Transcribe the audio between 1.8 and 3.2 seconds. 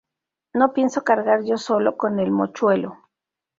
con el mochuelo